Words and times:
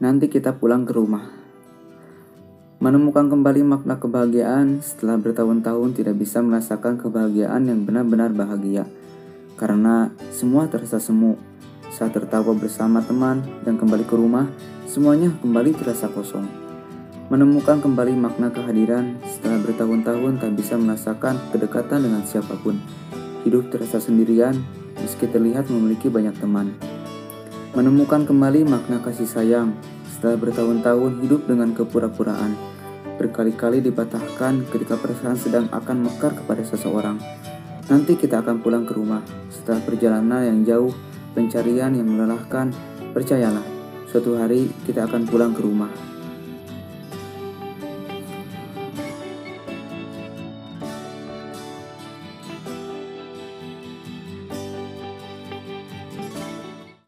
Nanti 0.00 0.32
kita 0.32 0.56
pulang 0.56 0.88
ke 0.88 0.96
rumah. 0.96 1.28
Menemukan 2.80 3.28
kembali 3.28 3.60
makna 3.68 4.00
kebahagiaan 4.00 4.80
setelah 4.80 5.20
bertahun-tahun 5.20 5.92
tidak 5.92 6.16
bisa 6.16 6.40
merasakan 6.40 6.96
kebahagiaan 6.96 7.68
yang 7.68 7.84
benar-benar 7.84 8.32
bahagia. 8.32 8.88
Karena 9.60 10.08
semua 10.32 10.72
terasa 10.72 10.96
semu. 10.96 11.36
Saat 11.92 12.16
tertawa 12.16 12.56
bersama 12.56 13.04
teman 13.04 13.44
dan 13.60 13.76
kembali 13.76 14.08
ke 14.08 14.16
rumah, 14.16 14.48
semuanya 14.88 15.36
kembali 15.44 15.76
terasa 15.76 16.08
kosong. 16.08 16.48
Menemukan 17.28 17.84
kembali 17.84 18.16
makna 18.16 18.48
kehadiran 18.48 19.20
setelah 19.28 19.60
bertahun-tahun 19.60 20.40
tak 20.40 20.52
bisa 20.56 20.80
merasakan 20.80 21.36
kedekatan 21.52 22.08
dengan 22.08 22.24
siapa 22.24 22.56
pun. 22.64 22.80
Hidup 23.44 23.68
terasa 23.68 24.00
sendirian 24.00 24.56
meski 24.96 25.28
terlihat 25.28 25.68
memiliki 25.68 26.08
banyak 26.08 26.40
teman. 26.40 26.89
Menemukan 27.70 28.26
kembali 28.26 28.66
makna 28.66 28.98
kasih 28.98 29.30
sayang 29.30 29.78
setelah 30.10 30.34
bertahun-tahun 30.42 31.22
hidup 31.22 31.46
dengan 31.46 31.70
kepura-puraan. 31.70 32.58
Berkali-kali 33.14 33.78
dipatahkan 33.78 34.66
ketika 34.74 34.98
perasaan 34.98 35.38
sedang 35.38 35.70
akan 35.70 36.02
mekar 36.02 36.34
kepada 36.34 36.66
seseorang. 36.66 37.22
Nanti 37.86 38.18
kita 38.18 38.42
akan 38.42 38.58
pulang 38.58 38.82
ke 38.82 38.98
rumah 38.98 39.22
setelah 39.54 39.78
perjalanan 39.86 40.50
yang 40.50 40.66
jauh, 40.66 40.90
pencarian 41.30 41.94
yang 41.94 42.10
melelahkan. 42.10 42.74
Percayalah, 43.14 43.62
suatu 44.10 44.34
hari 44.34 44.66
kita 44.82 45.06
akan 45.06 45.30
pulang 45.30 45.54
ke 45.54 45.62
rumah. 45.62 46.09